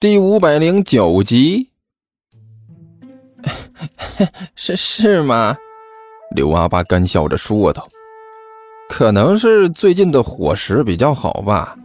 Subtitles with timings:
[0.00, 1.70] 第五百零九集，
[4.54, 5.56] 是是吗？
[6.36, 7.84] 刘阿八干笑着说道
[8.88, 11.76] ：“可能是最近的伙食比较好吧。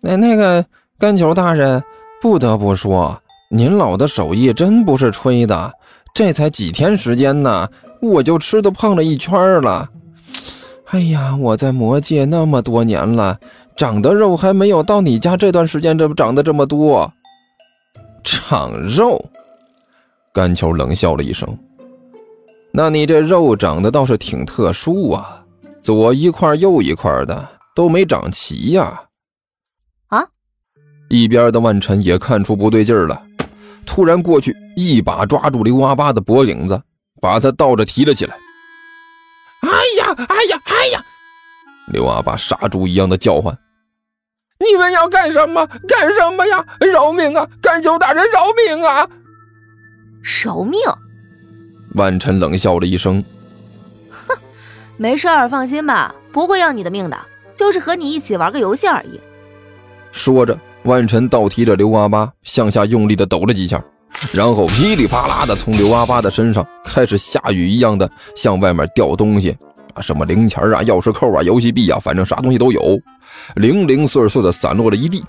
[0.00, 0.66] 那那个
[0.98, 1.80] 干球大人，
[2.20, 3.16] 不得不说，
[3.52, 5.72] 您老的手艺真不是吹的。
[6.12, 7.68] 这才几天时间呢，
[8.02, 9.88] 我就吃的胖了一圈了。
[10.86, 13.38] 哎呀，我在魔界那么多年了，
[13.76, 17.12] 长的肉还没有到你家这段时间这长得这么多。”
[18.22, 19.24] 长肉，
[20.32, 21.58] 甘球冷笑了一声
[22.72, 25.44] ：“那你这肉长得倒是挺特殊啊，
[25.80, 29.02] 左一块右一块的，都没长齐呀。”
[30.08, 30.24] 啊！
[31.08, 33.22] 一边的万晨也看出不对劲了，
[33.84, 36.80] 突然过去一把抓住刘阿八的脖领子，
[37.20, 38.36] 把他倒着提了起来。
[39.62, 41.04] “哎呀，哎呀，哎呀！”
[41.92, 43.56] 刘阿八杀猪一样的叫唤。
[44.60, 45.66] 你们要干什么？
[45.88, 46.64] 干什么呀！
[46.80, 47.48] 饶命啊！
[47.62, 49.08] 甘九大人，饶命啊！
[50.44, 50.78] 饶命！
[51.94, 53.24] 万晨冷笑了一声
[54.28, 54.36] ：“哼，
[54.98, 57.18] 没事儿，放心吧，不会要你的命的，
[57.54, 59.18] 就是和你一起玩个游戏而已。”
[60.12, 63.82] 说着，万晨倒提着刘阿八向下用力的抖了几下，
[64.34, 69.56] 然后噼里啪啦的从刘阿八的身上开始下雨一样的向外面掉东西。
[69.94, 72.98] 啊，什么零钱啊、钥匙扣啊、游戏币啊，反正啥东西都有，
[73.56, 75.24] 零零碎碎的散落了一地。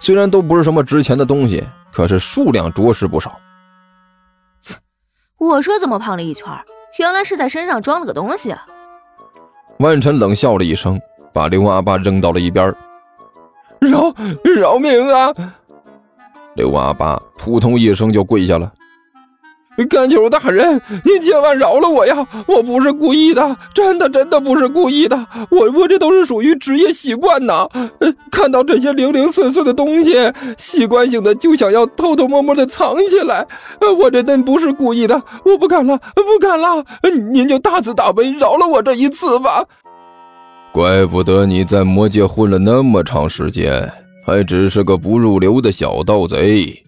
[0.00, 3.38] 虽然都不是什么值钱的东西，可是数量着实不少。
[4.60, 4.76] 切，
[5.38, 6.46] 我说怎么胖了一圈，
[6.98, 8.50] 原来是在身上装了个东西。
[8.50, 8.64] 啊
[9.78, 11.00] 万晨冷笑了一声，
[11.32, 12.74] 把刘阿八扔到了一边。
[13.80, 15.32] 饶饶命啊！
[16.56, 18.72] 刘阿八扑通一声就跪下了。
[19.86, 22.26] 甘球大人，您千万饶了我呀！
[22.46, 25.16] 我不是故意的，真的真的不是故意的。
[25.50, 27.68] 我我这都是属于职业习惯呐。
[28.00, 30.14] 呃看到这些零零碎碎的东西，
[30.56, 33.46] 习惯性的就想要偷偷摸摸的藏起来。
[33.98, 36.84] 我这真不是故意的，我不敢了，不敢了。
[37.32, 39.64] 您就大慈大悲，饶了我这一次吧。
[40.72, 43.90] 怪不得你在魔界混了那么长时间，
[44.26, 46.82] 还只是个不入流的小盗贼。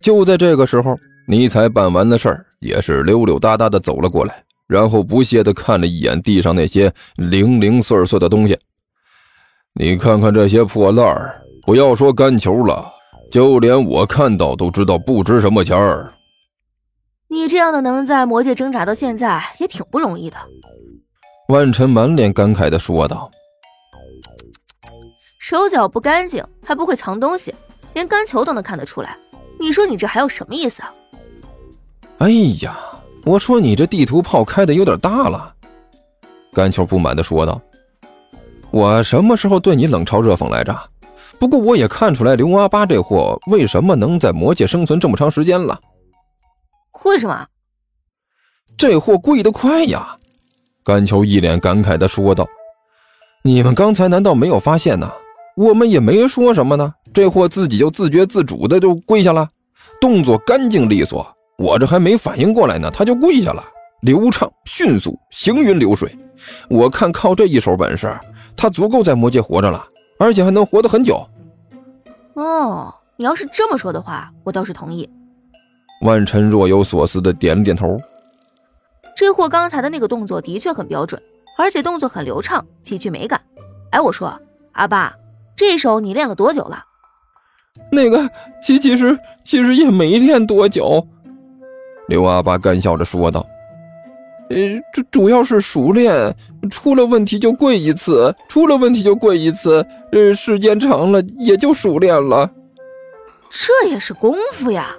[0.00, 0.98] 就在这个时候。
[1.26, 8.58] 尼才办完的事儿，也是溜溜达达的走了过来，然后不屑的看了一眼地上那些零零碎碎的东西。
[9.72, 12.86] 你看看这些破烂儿，不要说干球了，
[13.30, 16.12] 就连我看到都知道不值什么钱儿。
[17.28, 20.36] 你这样的能在魔界挣扎到现在，也挺不容易的。
[21.48, 23.30] 万晨满脸感慨的说道
[25.40, 27.54] ：“手脚不干净，还不会藏东西，
[27.94, 29.16] 连干球都能看得出来，
[29.58, 30.92] 你说你这还有什么意思啊？”
[32.24, 32.30] 哎
[32.62, 32.74] 呀，
[33.26, 35.54] 我说你这地图炮开的有点大了，
[36.54, 37.60] 甘球不满的说道。
[38.70, 40.74] 我什么时候对你冷嘲热讽来着？
[41.38, 45.78] 不过我也看出来刘阿八这货为什么能在魔界生存这么长时间了。
[47.04, 47.46] 为什么？
[48.78, 50.16] 这货跪得快呀！
[50.82, 52.48] 甘球一脸感慨的说道。
[53.42, 55.12] 你们刚才难道没有发现呢？
[55.58, 59.46] 我们也没说什么呢，这货自己就自觉自主的就跪下了，
[60.00, 61.33] 动作干净利索。
[61.56, 63.64] 我这还没反应过来呢，他就跪下了，
[64.02, 66.16] 流畅迅速，行云流水。
[66.68, 68.12] 我看靠这一手本事，
[68.56, 69.86] 他足够在魔界活着了，
[70.18, 71.24] 而且还能活得很久。
[72.34, 75.08] 哦，你要是这么说的话，我倒是同意。
[76.02, 77.98] 万晨若有所思的点了点头。
[79.16, 81.22] 这货刚才的那个动作的确很标准，
[81.56, 83.40] 而且动作很流畅，极具美感。
[83.90, 84.36] 哎，我说
[84.72, 85.14] 阿爸，
[85.54, 86.84] 这手你练了多久了？
[87.92, 88.28] 那个，
[88.60, 91.06] 其其实其实也没练多久。
[92.06, 93.46] 刘阿八干笑着说道
[94.50, 94.56] ：“呃，
[94.92, 96.34] 主主要是熟练，
[96.70, 102.50] 出了问题就跪一次，出了问题就跪一次，呃，时间长了也就熟练了。
[103.50, 104.94] 这也是功夫呀。”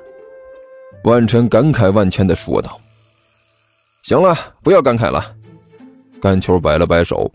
[1.04, 2.80] 万晨感慨万千的说道。
[4.02, 5.24] “行了，不要感慨了。”
[6.20, 7.32] 甘球摆了摆手，“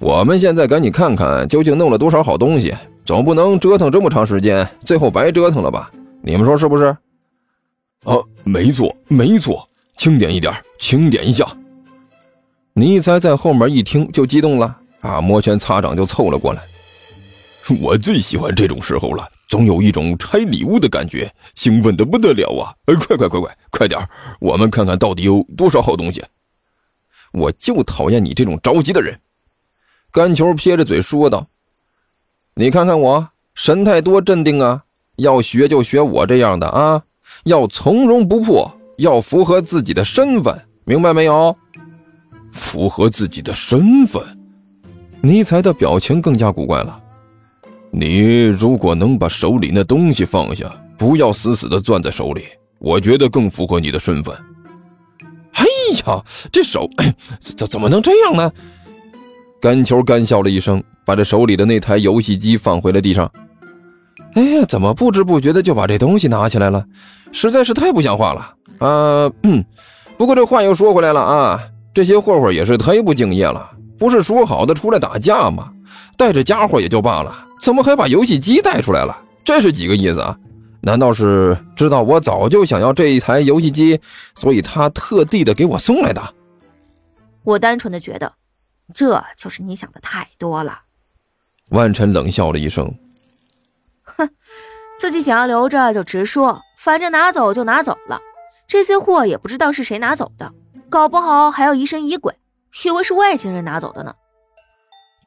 [0.00, 5.88] 我们现在赶紧看看究竟弄了多少好东西，总不能折腾这么长时间，最后白折腾了吧？
[6.20, 6.96] 你们说是不是？”
[8.04, 11.46] 啊，没错，没错，轻点一点，轻点一下。
[12.74, 16.62] 尼才在后面一听就激动了，啊，摩拳擦掌就凑了过来。
[17.80, 22.74] 我最喜欢这种时候了，总有一种拆礼物的感觉，兴奋的不得了啊！
[22.86, 24.00] 快快快快快点，
[24.40, 26.24] 我们看看到底有多少好东西。
[27.32, 29.16] 我就讨厌你这种着急的人。
[30.12, 31.46] 干球撇着嘴说道
[32.56, 34.82] ：“你看看我，神态多镇定啊！
[35.16, 37.02] 要学就学我这样的啊！”
[37.44, 41.54] 要从容不迫，要符合自己的身份，明白没有？
[42.52, 44.22] 符合自己的身份，
[45.22, 47.02] 尼才的表情更加古怪了。
[47.90, 52.44] 你如果能把手里那东西放下，不要死死的攥在手里，
[52.78, 54.34] 我觉得更符合你的身份。
[55.52, 55.64] 哎
[56.06, 56.88] 呀，这手
[57.40, 58.52] 怎怎么能这样呢？
[59.60, 63.30] 甘球干笑了一声，把这手里的那台游戏机放回了地上。
[64.34, 66.84] 哎呀，怎么不知不觉的就把这东西拿起来了？
[67.32, 69.30] 实在是太不像话了啊！
[69.42, 69.64] 嗯，
[70.16, 71.60] 不过这话又说回来了啊，
[71.94, 73.70] 这些混混也是忒不敬业了。
[73.98, 75.72] 不是说好的出来打架吗？
[76.16, 79.16] 带着家伙也就罢了，怎么还把游戏机带出来了？
[79.44, 80.36] 这是几个意思啊？
[80.80, 84.00] 难道是知道我早就想要这一台游戏机，
[84.34, 86.22] 所以他特地的给我送来的？
[87.44, 88.32] 我单纯的觉得，
[88.94, 90.78] 这就是你想的太多了。
[91.68, 92.92] 万晨冷笑了一声。
[94.26, 94.34] 哼，
[94.98, 98.20] 自己想要留着就直说，反正拿走就拿走了。
[98.66, 100.50] 这些货也不知道是谁拿走的，
[100.88, 102.34] 搞不好还要疑神疑鬼，
[102.84, 104.14] 以为是外星人拿走的呢。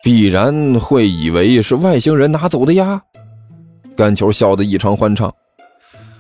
[0.03, 3.01] 必然会以为是外星人拿走的呀。
[3.95, 5.33] 甘球笑得异常欢畅。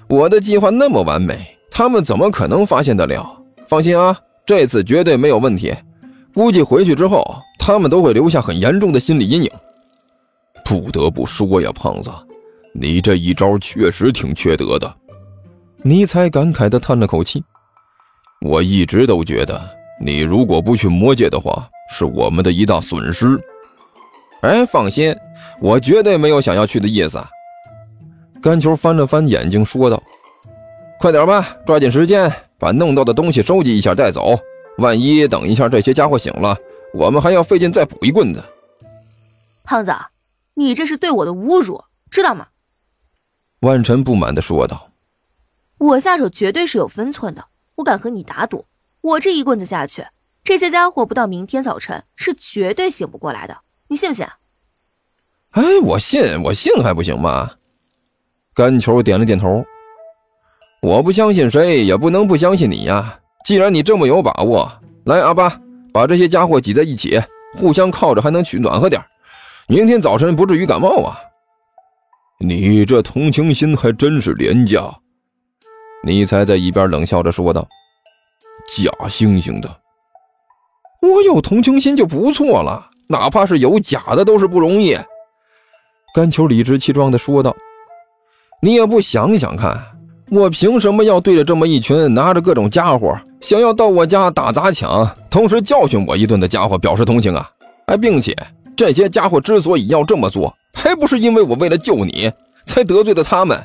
[0.07, 3.25] 我的计划那么完美，他们怎么可能发现得了？
[3.67, 5.75] 放心啊，这次绝对没有问题。
[6.33, 7.23] 估计回去之后，
[7.57, 9.51] 他们都会留下很严重的心理阴影。
[10.63, 12.11] 不得不说呀，胖子。
[12.77, 14.93] 你这一招确实挺缺德的，
[15.81, 17.41] 尼采感慨地叹了口气。
[18.41, 19.59] 我一直都觉得，
[20.01, 23.39] 你如果不去魔界的话，是我们的一大损失。
[24.41, 25.15] 哎，放心，
[25.61, 27.17] 我绝对没有想要去的意思。
[28.41, 30.03] 甘球翻了翻眼睛，说道
[30.99, 32.29] ：“快点吧，抓紧时间
[32.59, 34.37] 把弄到的东西收集一下带走。
[34.79, 36.55] 万一等一下这些家伙醒了，
[36.93, 38.43] 我们还要费劲再补一棍子。”
[39.63, 39.93] 胖子，
[40.55, 41.81] 你这是对我的侮辱，
[42.11, 42.45] 知道吗？
[43.61, 44.87] 万晨不满地说道
[45.79, 47.43] ：“我下手绝对是有分寸的，
[47.75, 48.65] 我敢和你打赌，
[49.01, 50.05] 我这一棍子下去，
[50.43, 53.57] 这些家伙不到明天早晨是绝对醒不过来的，
[53.87, 54.25] 你信不信
[55.53, 57.51] ？”“哎，我信，我信还不行吗？”
[58.53, 59.65] 甘球点了点头。
[60.81, 63.19] “我不相信谁，也不能不相信你呀。
[63.45, 64.71] 既然你这么有把握，
[65.05, 65.59] 来，阿巴，
[65.91, 67.19] 把这些家伙挤在一起，
[67.57, 69.03] 互相靠着，还能取暖和点，
[69.67, 71.17] 明天早晨不至于感冒啊。”
[72.47, 74.95] 你这同情心还真是廉价，
[76.05, 77.67] 尼才在一边冷笑着说道
[78.77, 79.79] ：“假惺惺的，
[81.01, 84.95] 我有同情心就不错了，哪怕是有假的都是不容易。”
[86.13, 87.55] 甘球理直气壮地说道
[88.61, 89.75] ：“你也不想想看，
[90.29, 97.49] 我凭什么要对着这么一群拿着各种家伙想要到我家打砸抢，同时教训我一顿的家伙表示同情啊？
[97.87, 98.37] 哎，并且
[98.77, 102.31] 这些家伙之所以要这么做。”还不是因为我为了救你
[102.65, 103.59] 才得罪的他们，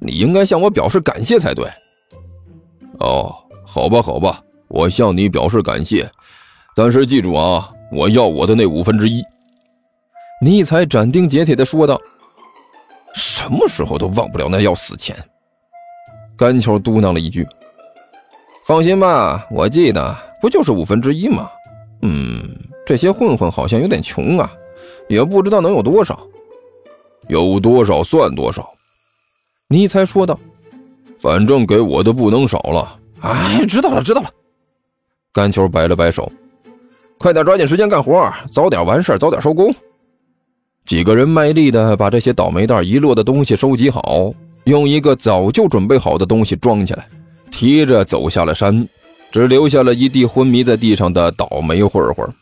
[0.00, 1.68] 你应该向我表示感谢才对。
[3.00, 3.34] 哦，
[3.66, 6.08] 好吧，好吧，我向你表示感谢，
[6.74, 9.22] 但是记住啊，我要我的那五分之一。
[10.40, 12.00] 尼采斩钉截铁地说道
[13.14, 15.16] ：“什么时候都忘不了那要死钱。”
[16.36, 17.46] 甘球嘟囔了一句
[18.64, 21.50] ：“放心吧，我记得，不就是五分之一吗？
[22.02, 22.42] 嗯，
[22.86, 24.50] 这些混混好像有点穷啊，
[25.08, 26.18] 也不知道能有多少。”
[27.34, 28.72] 有多少算多少，
[29.66, 30.38] 尼才说道
[31.18, 34.30] ：“反正给我的不能少了。”哎，知道了，知道了。
[35.32, 36.30] 甘球摆了摆手
[37.18, 39.74] ：“快点抓紧时间干活，早点完事早点收工。”
[40.86, 44.32] 几个人卖力的把这些倒霉蛋遗落的东西收集好，
[44.62, 47.08] 用一个早就准备好的东西装起来，
[47.50, 48.86] 提着走下了山，
[49.32, 52.32] 只留下了一地昏迷在地上的倒霉混混。